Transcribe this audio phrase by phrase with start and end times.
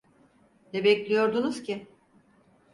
[0.73, 1.87] Ne bekliyordunuz ki?